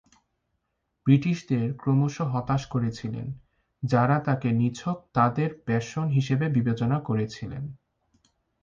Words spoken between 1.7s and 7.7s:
ক্রমশ হতাশ করেছিলেন, যারা তাঁকে নিছক তাদের পেনশন হিসাবে বিবেচনা করেছিলেন।